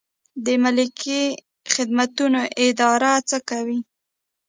[0.45, 1.21] د ملکي
[1.73, 3.79] خدمتونو اداره څه کوي؟